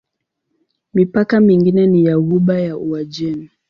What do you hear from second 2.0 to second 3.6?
ya Ghuba ya Uajemi.